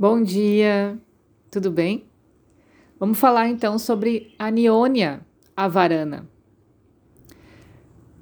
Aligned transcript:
Bom 0.00 0.22
dia, 0.22 0.98
tudo 1.50 1.70
bem? 1.70 2.06
Vamos 2.98 3.18
falar 3.18 3.50
então 3.50 3.78
sobre 3.78 4.34
aniônia 4.38 5.20
avarana. 5.54 6.26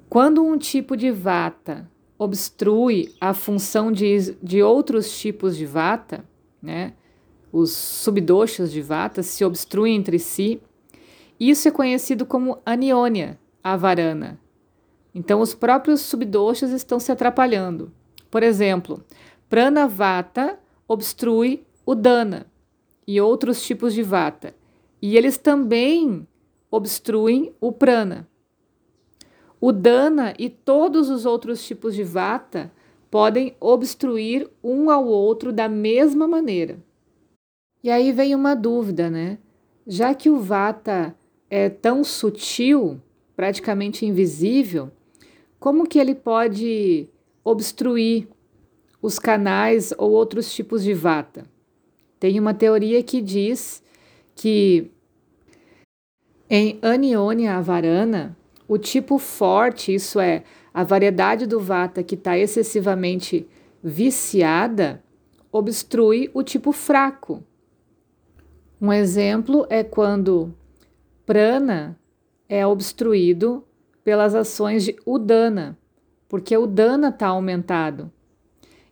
Quando 0.09 0.43
um 0.43 0.57
tipo 0.57 0.97
de 0.97 1.09
vata 1.09 1.89
obstrui 2.17 3.15
a 3.21 3.33
função 3.33 3.93
de, 3.93 4.35
de 4.43 4.61
outros 4.61 5.17
tipos 5.17 5.55
de 5.55 5.65
vata, 5.65 6.25
né, 6.61 6.95
os 7.49 7.71
subdoshas 7.71 8.73
de 8.73 8.81
vata 8.81 9.23
se 9.23 9.45
obstruem 9.45 9.95
entre 9.95 10.19
si, 10.19 10.61
isso 11.39 11.65
é 11.69 11.71
conhecido 11.71 12.25
como 12.25 12.59
aniônia 12.65 13.39
avarana. 13.63 14.37
Então, 15.15 15.39
os 15.39 15.53
próprios 15.55 16.01
subdoshas 16.01 16.71
estão 16.71 16.99
se 16.99 17.09
atrapalhando. 17.09 17.89
Por 18.29 18.43
exemplo, 18.43 19.01
prana 19.47 19.87
vata 19.87 20.59
obstrui 20.85 21.68
o 21.89 21.95
dana 21.95 22.45
e 23.07 23.19
outros 23.19 23.63
tipos 23.63 23.95
de 23.95 24.03
vata. 24.03 24.53
E 25.01 25.17
eles 25.17 25.39
também 25.39 26.27
obstruem 26.69 27.51
o 27.59 27.71
prana. 27.71 28.29
O 29.59 29.71
dana 29.71 30.35
e 30.37 30.51
todos 30.51 31.09
os 31.09 31.25
outros 31.25 31.65
tipos 31.65 31.95
de 31.95 32.03
vata 32.03 32.71
podem 33.09 33.55
obstruir 33.59 34.47
um 34.63 34.91
ao 34.91 35.03
outro 35.07 35.51
da 35.51 35.67
mesma 35.67 36.27
maneira. 36.27 36.77
E 37.83 37.89
aí 37.89 38.11
vem 38.11 38.35
uma 38.35 38.53
dúvida, 38.53 39.09
né? 39.09 39.39
Já 39.87 40.13
que 40.13 40.29
o 40.29 40.37
vata 40.37 41.15
é 41.49 41.69
tão 41.69 42.03
sutil, 42.03 43.01
praticamente 43.35 44.05
invisível, 44.05 44.91
como 45.59 45.87
que 45.87 45.97
ele 45.97 46.13
pode 46.13 47.09
obstruir 47.43 48.27
os 49.01 49.17
canais 49.17 49.91
ou 49.97 50.11
outros 50.11 50.53
tipos 50.53 50.83
de 50.83 50.93
vata? 50.93 51.47
Tem 52.19 52.39
uma 52.39 52.53
teoria 52.53 53.01
que 53.01 53.21
diz 53.21 53.81
que 54.35 54.91
em 56.49 56.79
Anionia 56.81 57.55
avarana, 57.55 58.35
o 58.67 58.77
tipo 58.77 59.17
forte, 59.17 59.93
isso 59.93 60.19
é, 60.19 60.43
a 60.73 60.83
variedade 60.83 61.45
do 61.45 61.59
vata 61.59 62.03
que 62.03 62.15
está 62.15 62.37
excessivamente 62.37 63.47
viciada, 63.83 65.03
obstrui 65.51 66.29
o 66.33 66.43
tipo 66.43 66.71
fraco. 66.71 67.43
Um 68.81 68.91
exemplo 68.91 69.65
é 69.69 69.83
quando 69.83 70.53
prana 71.25 71.99
é 72.47 72.65
obstruído 72.65 73.63
pelas 74.03 74.33
ações 74.33 74.83
de 74.83 74.95
udana, 75.05 75.77
porque 76.27 76.57
o 76.57 76.65
dana 76.65 77.09
está 77.09 77.27
aumentado. 77.27 78.11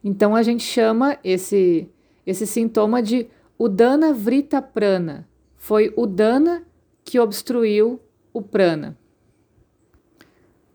Então 0.04 0.36
a 0.36 0.44
gente 0.44 0.64
chama 0.64 1.18
esse 1.24 1.90
esse 2.28 2.46
sintoma 2.46 3.02
de 3.02 3.28
Udana 3.58 4.14
Vrita 4.14 4.62
Prana. 4.62 5.28
Foi 5.56 5.94
o 5.96 6.06
Dana 6.06 6.64
que 7.04 7.18
obstruiu 7.18 8.02
o 8.34 8.42
prana. 8.42 8.98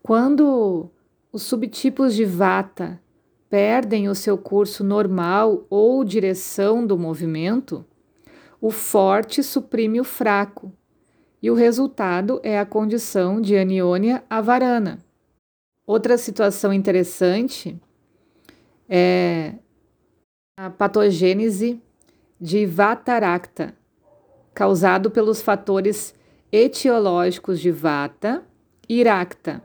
Quando 0.01 0.89
os 1.31 1.43
subtipos 1.43 2.15
de 2.15 2.25
Vata 2.25 2.99
perdem 3.49 4.09
o 4.09 4.15
seu 4.15 4.35
curso 4.35 4.83
normal 4.83 5.65
ou 5.69 6.03
direção 6.03 6.85
do 6.85 6.97
movimento, 6.97 7.85
o 8.59 8.71
forte 8.71 9.43
suprime 9.43 10.01
o 10.01 10.03
fraco, 10.03 10.73
e 11.41 11.51
o 11.51 11.53
resultado 11.53 12.39
é 12.41 12.57
a 12.57 12.65
condição 12.65 13.39
de 13.39 13.55
aniônia 13.55 14.23
avarana. 14.29 14.99
Outra 15.85 16.17
situação 16.17 16.73
interessante 16.73 17.79
é 18.87 19.55
a 20.55 20.69
patogênese 20.69 21.81
de 22.39 22.63
Vataracta, 22.67 23.73
causado 24.53 25.09
pelos 25.09 25.41
fatores 25.41 26.13
etiológicos 26.51 27.59
de 27.59 27.71
Vata 27.71 28.43
e 28.87 29.01
Racta. 29.01 29.63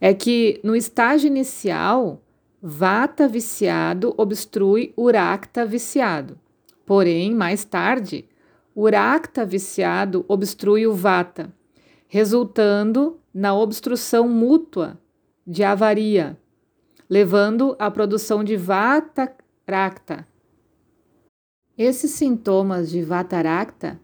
É 0.00 0.14
que 0.14 0.60
no 0.62 0.76
estágio 0.76 1.26
inicial, 1.26 2.22
Vata 2.62 3.26
viciado 3.26 4.14
obstrui 4.16 4.92
Uracta 4.96 5.66
viciado. 5.66 6.38
Porém, 6.86 7.34
mais 7.34 7.64
tarde, 7.64 8.28
Uracta 8.76 9.44
viciado 9.44 10.24
obstrui 10.28 10.86
o 10.86 10.94
Vata, 10.94 11.52
resultando 12.06 13.18
na 13.34 13.56
obstrução 13.56 14.28
mútua 14.28 14.96
de 15.44 15.64
avaria, 15.64 16.38
levando 17.10 17.74
à 17.76 17.90
produção 17.90 18.44
de 18.44 18.56
Vata 18.56 19.34
Rakta. 19.70 20.26
Esses 21.76 22.12
sintomas 22.12 22.88
de 22.88 23.02
Vatarakta, 23.02 24.00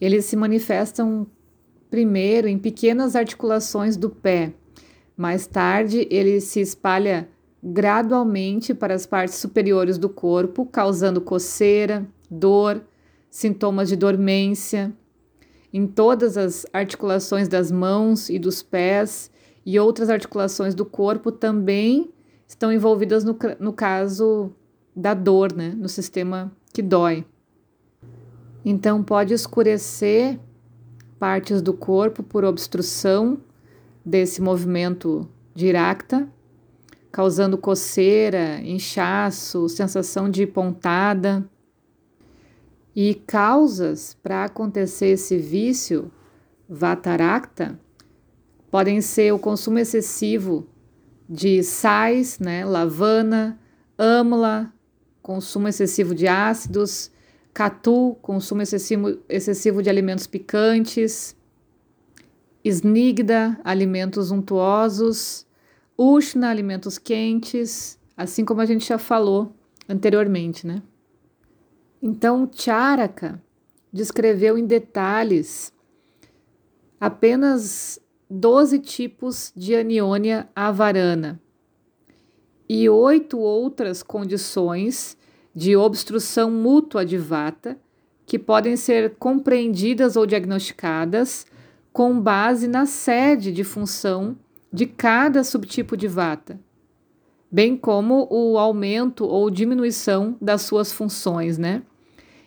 eles 0.00 0.26
se 0.26 0.36
manifestam 0.36 1.26
primeiro 1.90 2.46
em 2.46 2.56
pequenas 2.56 3.16
articulações 3.16 3.96
do 3.96 4.08
pé. 4.08 4.54
Mais 5.16 5.44
tarde, 5.44 6.06
ele 6.08 6.40
se 6.40 6.60
espalha 6.60 7.28
gradualmente 7.60 8.72
para 8.72 8.94
as 8.94 9.06
partes 9.06 9.34
superiores 9.34 9.98
do 9.98 10.08
corpo, 10.08 10.64
causando 10.64 11.20
coceira, 11.20 12.06
dor, 12.30 12.80
sintomas 13.28 13.88
de 13.88 13.96
dormência. 13.96 14.92
Em 15.72 15.84
todas 15.84 16.38
as 16.38 16.64
articulações 16.72 17.48
das 17.48 17.72
mãos 17.72 18.30
e 18.30 18.38
dos 18.38 18.62
pés 18.62 19.32
e 19.64 19.80
outras 19.80 20.08
articulações 20.08 20.76
do 20.76 20.84
corpo 20.84 21.32
também 21.32 22.08
estão 22.46 22.72
envolvidas 22.72 23.24
no, 23.24 23.36
no 23.58 23.72
caso 23.72 24.54
da 24.96 25.12
dor, 25.12 25.52
né, 25.52 25.74
no 25.76 25.88
sistema 25.88 26.50
que 26.72 26.80
dói. 26.80 27.26
Então, 28.64 29.04
pode 29.04 29.34
escurecer 29.34 30.40
partes 31.18 31.60
do 31.60 31.74
corpo 31.74 32.22
por 32.22 32.44
obstrução 32.44 33.38
desse 34.04 34.40
movimento 34.40 35.28
de 35.54 35.66
iracta, 35.66 36.28
causando 37.12 37.58
coceira, 37.58 38.60
inchaço, 38.62 39.68
sensação 39.68 40.30
de 40.30 40.46
pontada. 40.46 41.48
E 42.94 43.14
causas 43.14 44.16
para 44.22 44.44
acontecer 44.44 45.08
esse 45.08 45.36
vício 45.36 46.10
vatarakta 46.68 47.78
podem 48.70 49.00
ser 49.00 49.32
o 49.32 49.38
consumo 49.38 49.78
excessivo 49.78 50.66
de 51.28 51.62
sais, 51.62 52.38
né, 52.38 52.64
lavana, 52.64 53.58
âmala, 53.98 54.72
consumo 55.26 55.66
excessivo 55.66 56.14
de 56.14 56.28
ácidos, 56.28 57.10
catu, 57.52 58.16
consumo 58.22 58.62
excessivo, 58.62 59.18
excessivo 59.28 59.82
de 59.82 59.90
alimentos 59.90 60.24
picantes, 60.24 61.36
snigda, 62.62 63.58
alimentos 63.64 64.30
untuosos, 64.30 65.44
ushna, 65.98 66.48
alimentos 66.48 66.96
quentes, 66.96 67.98
assim 68.16 68.44
como 68.44 68.60
a 68.60 68.66
gente 68.66 68.86
já 68.86 68.98
falou 68.98 69.52
anteriormente, 69.88 70.64
né? 70.64 70.80
Então, 72.00 72.48
Charaka 72.54 73.42
descreveu 73.92 74.56
em 74.56 74.64
detalhes 74.64 75.72
apenas 77.00 77.98
12 78.30 78.78
tipos 78.78 79.52
de 79.56 79.74
aniônia 79.74 80.48
avarana 80.54 81.40
e 82.68 82.88
oito 82.88 83.38
outras 83.38 84.02
condições 84.02 85.16
de 85.54 85.76
obstrução 85.76 86.50
mútua 86.50 87.04
de 87.04 87.16
vata 87.16 87.78
que 88.26 88.38
podem 88.38 88.76
ser 88.76 89.14
compreendidas 89.18 90.16
ou 90.16 90.26
diagnosticadas 90.26 91.46
com 91.92 92.20
base 92.20 92.68
na 92.68 92.84
sede 92.84 93.52
de 93.52 93.64
função 93.64 94.36
de 94.72 94.84
cada 94.84 95.42
subtipo 95.42 95.96
de 95.96 96.08
vata, 96.08 96.60
bem 97.50 97.76
como 97.76 98.26
o 98.30 98.58
aumento 98.58 99.24
ou 99.24 99.48
diminuição 99.48 100.36
das 100.42 100.62
suas 100.62 100.92
funções, 100.92 101.56
né? 101.56 101.82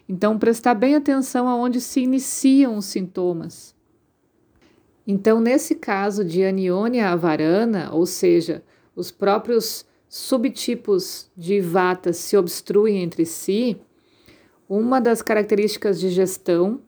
Então, 0.08 0.38
prestar 0.38 0.76
bem 0.76 0.96
atenção 0.96 1.48
aonde 1.48 1.80
se 1.80 2.02
iniciam 2.02 2.78
os 2.78 2.86
sintomas. 2.86 3.76
Então, 5.08 5.40
nesse 5.40 5.76
caso 5.76 6.24
de 6.24 6.44
aniônia 6.44 7.10
avarana, 7.10 7.90
ou 7.92 8.06
seja, 8.06 8.64
os 8.96 9.10
próprios 9.10 9.86
subtipos 10.10 11.30
de 11.38 11.62
vata 11.62 12.12
se 12.12 12.36
obstruem 12.36 13.04
entre 13.04 13.28
si, 13.28 13.78
uma 14.68 15.00
das 15.00 15.22
características 15.22 16.00
de 16.00 16.10
gestão 16.10 16.82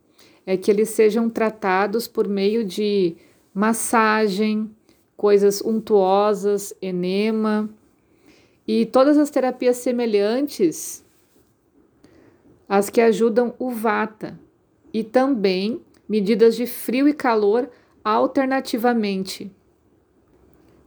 é 0.45 0.57
que 0.57 0.71
eles 0.71 0.89
sejam 0.89 1.29
tratados 1.29 2.07
por 2.07 2.27
meio 2.27 2.65
de 2.65 3.15
massagem, 3.53 4.75
coisas 5.15 5.61
untuosas, 5.61 6.73
enema 6.81 7.69
e 8.67 8.87
todas 8.87 9.19
as 9.19 9.29
terapias 9.29 9.77
semelhantes 9.77 11.05
às 12.67 12.89
que 12.89 13.01
ajudam 13.01 13.53
o 13.59 13.69
vata 13.69 14.39
e 14.91 15.03
também 15.03 15.79
medidas 16.09 16.55
de 16.55 16.65
frio 16.65 17.07
e 17.07 17.13
calor 17.13 17.69
alternativamente 18.03 19.51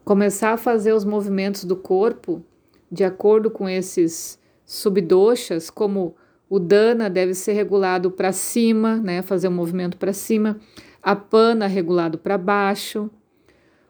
começar 0.04 0.52
a 0.52 0.56
fazer 0.56 0.92
os 0.92 1.04
movimentos 1.04 1.64
do 1.64 1.76
corpo 1.76 2.44
de 2.90 3.02
acordo 3.02 3.50
com 3.50 3.68
esses 3.68 4.38
subdoshas, 4.64 5.70
como 5.70 6.14
o 6.48 6.58
dana 6.58 7.08
deve 7.08 7.34
ser 7.34 7.54
regulado 7.54 8.10
para 8.10 8.32
cima, 8.32 8.96
né, 8.96 9.22
fazer 9.22 9.48
um 9.48 9.52
movimento 9.52 9.96
para 9.96 10.12
cima, 10.12 10.60
a 11.02 11.16
pana 11.16 11.66
regulado 11.66 12.18
para 12.18 12.38
baixo. 12.38 13.10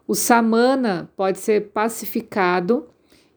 O 0.06 0.14
samana 0.14 1.10
pode 1.16 1.38
ser 1.38 1.72
pacificado 1.72 2.86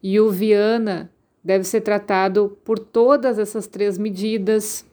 e 0.02 0.20
o 0.20 0.30
viana 0.30 1.12
deve 1.42 1.64
ser 1.64 1.80
tratado 1.80 2.56
por 2.64 2.78
todas 2.78 3.38
essas 3.38 3.66
três 3.66 3.98
medidas. 3.98 4.86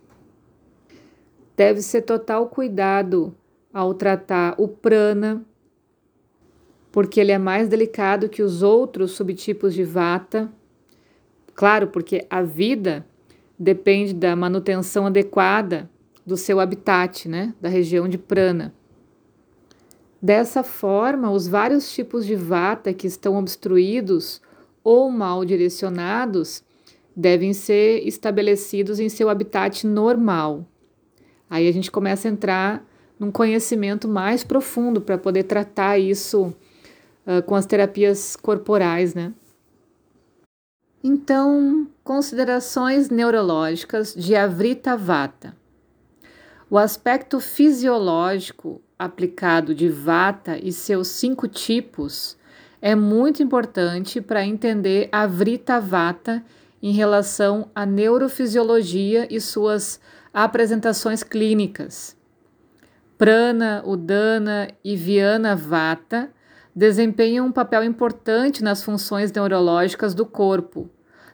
Deve 1.56 1.82
ser 1.82 2.02
total 2.02 2.48
cuidado 2.48 3.36
ao 3.74 3.94
tratar 3.94 4.56
o 4.58 4.68
prana, 4.68 5.46
porque 6.96 7.20
ele 7.20 7.34
é 7.34 7.38
mais 7.38 7.68
delicado 7.68 8.30
que 8.30 8.42
os 8.42 8.64
outros 8.64 9.12
subtipos 9.12 9.74
de 9.74 9.84
vata. 9.84 10.50
Claro, 11.54 11.88
porque 11.88 12.26
a 12.30 12.42
vida 12.42 13.06
depende 13.60 14.14
da 14.14 14.34
manutenção 14.34 15.06
adequada 15.06 15.90
do 16.26 16.38
seu 16.38 16.58
habitat, 16.58 17.28
né, 17.28 17.54
da 17.60 17.68
região 17.68 18.08
de 18.08 18.18
prana. 18.18 18.74
Dessa 20.22 20.64
forma, 20.64 21.30
os 21.30 21.50
vários 21.50 21.94
tipos 21.94 22.26
de 22.26 22.34
vata 22.34 22.94
que 22.94 23.08
estão 23.08 23.38
obstruídos 23.38 24.42
ou 24.82 25.12
mal 25.12 25.44
direcionados 25.44 26.64
devem 27.14 27.52
ser 27.52 28.08
estabelecidos 28.08 29.02
em 29.02 29.10
seu 29.10 29.30
habitat 29.30 29.86
normal. 29.86 30.66
Aí 31.50 31.68
a 31.68 31.74
gente 31.74 31.92
começa 31.92 32.30
a 32.30 32.32
entrar 32.32 32.88
num 33.20 33.32
conhecimento 33.32 34.08
mais 34.08 34.46
profundo 34.46 35.02
para 35.02 35.18
poder 35.18 35.44
tratar 35.44 36.00
isso 36.00 36.56
uh, 37.26 37.42
com 37.44 37.56
as 37.56 37.66
terapias 37.66 38.36
corporais, 38.36 39.14
né? 39.14 39.34
Então, 41.04 41.88
considerações 42.04 43.10
neurológicas 43.10 44.14
de 44.16 44.36
Avrita 44.36 44.98
Vata. 44.98 45.56
O 46.70 46.78
aspecto 46.78 47.40
fisiológico 47.40 48.82
aplicado 48.98 49.76
de 49.76 49.88
Vata 49.88 50.58
e 50.58 50.72
seus 50.72 51.10
cinco 51.10 51.48
tipos 51.48 52.38
é 52.82 52.96
muito 52.96 53.44
importante 53.44 54.20
para 54.20 54.46
entender 54.46 55.10
a 55.12 55.28
Vrita 55.28 55.80
Vata 55.80 56.44
em 56.82 56.92
relação 56.92 57.70
à 57.74 57.86
neurofisiologia 57.86 59.28
e 59.30 59.40
suas 59.40 60.00
apresentações 60.34 61.24
clínicas. 61.24 62.16
Prana, 63.18 63.82
Udana 63.86 64.68
e 64.84 64.96
Viana 64.96 65.56
Vata 65.56 66.30
desempenham 66.76 67.48
um 67.48 67.52
papel 67.52 67.84
importante 67.84 68.62
nas 68.62 68.84
funções 68.84 69.32
neurológicas 69.32 70.14
do 70.14 70.26
corpo, 70.26 70.90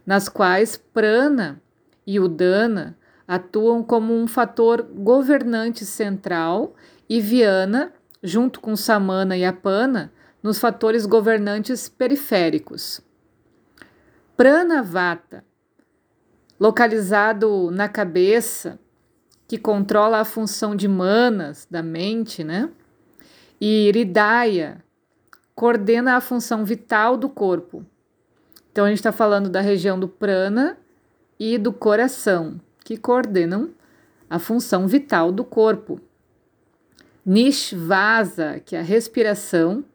nas 0.06 0.30
quais 0.30 0.78
Prana 0.78 1.62
e 2.06 2.20
Udana 2.20 2.96
atuam 3.28 3.82
como 3.82 4.14
um 4.14 4.28
fator 4.28 4.84
governante 4.84 5.86
central 5.86 6.76
e 7.10 7.20
Viana, 7.20 7.92
junto 8.22 8.60
com 8.60 8.76
Samana 8.76 9.36
e 9.36 9.44
Apana, 9.44 10.14
nos 10.44 10.60
fatores 10.60 11.06
governantes 11.06 11.90
periféricos. 11.90 13.02
Prana 14.38 14.84
Vata, 14.84 15.44
localizado 16.60 17.72
na 17.72 17.88
cabeça, 17.88 18.80
que 19.48 19.58
controla 19.58 20.20
a 20.20 20.26
função 20.26 20.76
de 20.76 20.88
manas 20.88 21.68
da 21.70 21.84
mente, 21.84 22.44
né? 22.44 22.70
E 23.60 23.88
Hridaya 23.90 24.84
coordena 25.62 26.16
a 26.16 26.22
função 26.22 26.66
vital 26.66 27.16
do 27.16 27.30
corpo. 27.30 27.86
Então 28.72 28.84
a 28.84 28.88
gente 28.88 28.98
está 28.98 29.12
falando 29.12 29.48
da 29.48 29.62
região 29.62 30.00
do 30.00 30.08
prana 30.08 30.76
e 31.40 31.56
do 31.56 31.72
coração, 31.72 32.60
que 32.84 32.98
coordenam 32.98 33.70
a 34.28 34.40
função 34.40 34.88
vital 34.88 35.32
do 35.32 35.44
corpo. 35.44 36.02
Nishvasa, 37.24 38.60
que 38.66 38.76
é 38.76 38.80
a 38.80 38.82
respiração. 38.82 39.86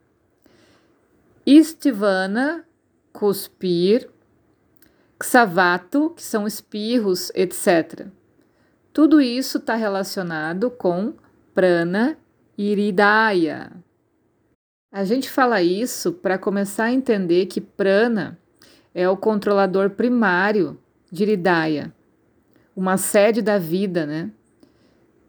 Istivana, 1.45 2.65
cuspir. 3.13 4.09
Ksavato, 5.19 6.11
que 6.11 6.23
são 6.23 6.47
espirros, 6.47 7.33
etc. 7.35 8.07
Tudo 8.93 9.21
isso 9.21 9.59
está 9.59 9.75
relacionado 9.75 10.71
com 10.71 11.15
prana 11.53 12.17
iridaya. 12.57 13.85
A 14.97 15.05
gente 15.05 15.29
fala 15.29 15.61
isso 15.61 16.11
para 16.11 16.39
começar 16.39 16.85
a 16.85 16.91
entender 16.91 17.45
que 17.45 17.61
prana 17.61 18.39
é 18.95 19.07
o 19.07 19.15
controlador 19.15 19.91
primário 19.91 20.79
de 21.13 21.23
iridaya, 21.23 21.93
uma 22.75 22.97
sede 22.97 23.43
da 23.43 23.59
vida, 23.59 24.07
né? 24.07 24.31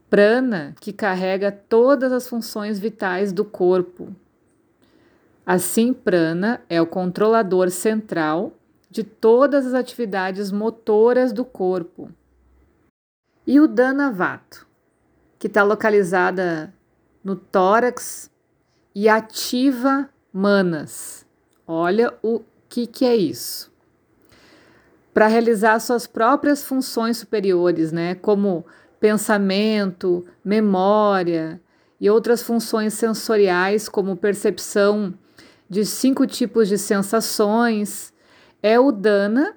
Prana 0.10 0.74
que 0.80 0.94
carrega 0.94 1.52
todas 1.52 2.14
as 2.14 2.30
funções 2.30 2.80
vitais 2.80 3.34
do 3.34 3.44
corpo. 3.44 4.16
Assim, 5.46 5.92
prana 5.92 6.62
é 6.70 6.82
o 6.82 6.88
controlador 6.88 7.70
central 7.70 8.54
de 8.90 9.04
todas 9.04 9.68
as 9.68 9.74
atividades 9.74 10.50
motoras 10.50 11.34
do 11.34 11.44
corpo 11.44 12.10
e 13.46 13.60
o 13.60 13.68
Danavato, 13.68 14.66
que 15.38 15.48
está 15.48 15.62
localizada 15.62 16.74
no 17.22 17.36
tórax 17.36 18.32
e 19.00 19.08
ativa 19.08 20.10
manas. 20.34 21.24
Olha 21.68 22.16
o 22.24 22.42
que, 22.68 22.88
que 22.88 23.06
é 23.06 23.16
isso. 23.16 23.72
Para 25.14 25.28
realizar 25.28 25.80
suas 25.80 26.08
próprias 26.08 26.64
funções 26.64 27.18
superiores, 27.18 27.92
né, 27.92 28.16
como 28.16 28.66
pensamento, 29.00 30.26
memória 30.44 31.62
e 32.02 32.10
outras 32.10 32.42
funções 32.42 32.96
sensoriais, 32.96 33.88
como 33.88 34.18
percepção 34.18 35.14
de 35.70 35.86
cinco 35.86 36.26
tipos 36.26 36.68
de 36.68 36.80
sensações, 36.80 38.12
é 38.64 38.80
o 38.80 38.92
Dana 38.92 39.56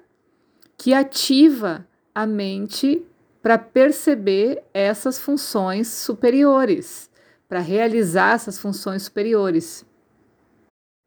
que 0.77 0.93
ativa 0.93 1.87
a 2.13 2.27
mente 2.27 3.03
para 3.41 3.57
perceber 3.57 4.61
essas 4.71 5.17
funções 5.17 5.87
superiores, 5.87 7.09
para 7.51 7.59
realizar 7.59 8.35
essas 8.35 8.57
funções 8.57 9.03
superiores. 9.03 9.85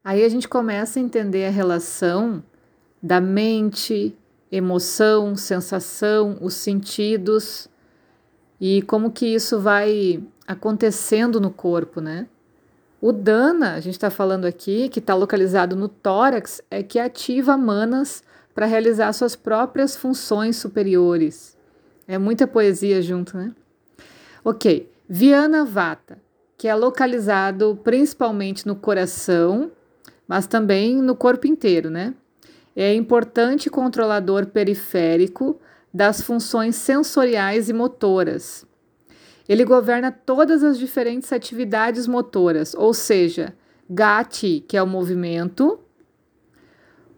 Aí 0.05 0.23
a 0.23 0.29
gente 0.29 0.47
começa 0.47 0.99
a 0.99 1.03
entender 1.03 1.47
a 1.47 1.51
relação 1.51 2.45
da 3.03 3.19
mente, 3.19 4.15
emoção, 4.53 5.37
sensação, 5.37 6.37
os 6.43 6.53
sentidos 6.53 7.67
e 8.61 8.83
como 8.83 9.11
que 9.11 9.25
isso 9.25 9.59
vai 9.59 10.23
acontecendo 10.47 11.41
no 11.41 11.51
corpo, 11.51 12.03
né? 12.03 12.27
O 13.01 13.11
dana, 13.11 13.73
a 13.73 13.81
gente 13.81 13.95
está 13.95 14.11
falando 14.11 14.45
aqui, 14.45 14.91
que 14.91 14.99
está 14.99 15.15
localizado 15.15 15.75
no 15.75 15.89
tórax, 15.89 16.61
é 16.71 16.83
que 16.83 16.99
ativa 16.99 17.57
manas 17.57 18.23
para 18.55 18.67
realizar 18.67 19.11
suas 19.15 19.35
próprias 19.35 19.97
funções 19.97 20.57
superiores. 20.57 21.57
É 22.07 22.19
muita 22.19 22.47
poesia 22.47 23.01
junto, 23.01 23.35
né? 23.35 23.55
Ok, 24.45 24.93
Viana 25.09 25.65
Vata, 25.65 26.23
que 26.65 26.69
é 26.69 26.75
localizado 26.75 27.79
principalmente 27.85 28.67
no 28.67 28.75
coração, 28.75 29.71
mas 30.27 30.47
também 30.47 30.97
no 30.97 31.15
corpo 31.15 31.47
inteiro, 31.47 31.91
né? 31.91 32.15
É 32.75 32.95
importante 32.95 33.69
controlador 33.69 34.47
periférico 34.47 35.61
das 35.93 36.23
funções 36.23 36.77
sensoriais 36.77 37.69
e 37.69 37.75
motoras. 37.75 38.67
Ele 39.47 39.63
governa 39.63 40.11
todas 40.11 40.65
as 40.65 40.79
diferentes 40.79 41.35
atividades 41.35 42.07
motoras, 42.07 42.73
ou 42.73 42.95
seja, 42.95 43.55
Gati, 43.91 44.65
que 44.67 44.79
é 44.79 44.83
o 44.83 44.87
movimento, 44.87 45.79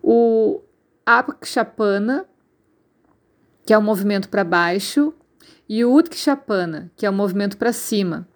o 0.02 0.60
Apakshapana, 1.06 2.26
que 3.64 3.72
é 3.72 3.78
o 3.78 3.82
movimento 3.82 4.28
para 4.28 4.42
baixo, 4.42 5.14
e 5.68 5.84
o 5.84 5.94
Utkshapana, 5.94 6.90
que 6.96 7.06
é 7.06 7.10
o 7.10 7.12
movimento 7.12 7.56
para 7.56 7.72
cima. 7.72 8.26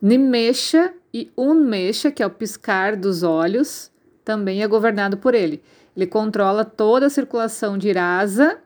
Nimesha 0.00 0.94
e 1.12 1.30
Unmesha, 1.36 2.10
que 2.10 2.22
é 2.22 2.26
o 2.26 2.30
piscar 2.30 2.96
dos 2.96 3.22
olhos, 3.22 3.90
também 4.24 4.62
é 4.62 4.66
governado 4.66 5.18
por 5.18 5.34
ele. 5.34 5.62
Ele 5.96 6.06
controla 6.06 6.64
toda 6.64 7.06
a 7.06 7.10
circulação 7.10 7.76
de 7.76 7.92
Rasa, 7.92 8.58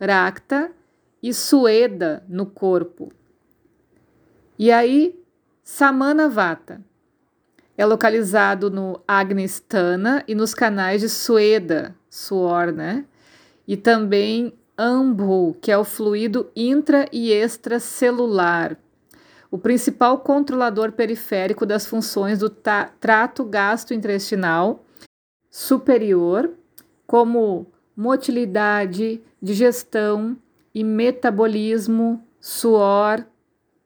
Rakta 0.00 0.70
e 1.22 1.32
Sueda 1.32 2.24
no 2.28 2.44
corpo. 2.44 3.12
E 4.58 4.70
aí, 4.70 5.18
Samana 5.62 6.28
Vata 6.28 6.80
é 7.76 7.86
localizado 7.86 8.70
no 8.70 9.00
Agnistana 9.08 10.22
e 10.28 10.34
nos 10.34 10.52
canais 10.54 11.00
de 11.00 11.08
Sueda, 11.08 11.94
suor, 12.10 12.72
né? 12.72 13.04
E 13.66 13.76
também 13.76 14.52
AMBU, 14.76 15.56
que 15.60 15.70
é 15.70 15.78
o 15.78 15.84
fluido 15.84 16.50
intra 16.54 17.08
e 17.12 17.30
extracelular, 17.32 18.76
o 19.52 19.58
principal 19.58 20.20
controlador 20.20 20.92
periférico 20.92 21.66
das 21.66 21.84
funções 21.84 22.38
do 22.38 22.48
trato 22.48 23.44
gastrointestinal 23.44 24.82
superior, 25.50 26.50
como 27.06 27.66
motilidade, 27.94 29.20
digestão 29.42 30.38
e 30.74 30.82
metabolismo, 30.82 32.26
suor, 32.40 33.26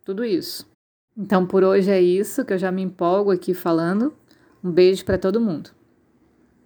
tudo 0.04 0.25
isso. 0.25 0.70
Então 1.18 1.44
por 1.44 1.64
hoje 1.64 1.90
é 1.90 2.00
isso, 2.00 2.44
que 2.44 2.52
eu 2.52 2.58
já 2.58 2.70
me 2.70 2.82
empolgo 2.82 3.32
aqui 3.32 3.52
falando. 3.52 4.14
Um 4.62 4.70
beijo 4.70 5.04
para 5.04 5.18
todo 5.18 5.40
mundo. 5.40 5.70